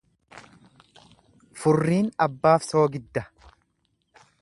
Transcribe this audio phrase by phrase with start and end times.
[1.59, 3.29] Furriin abbaaf soogidda.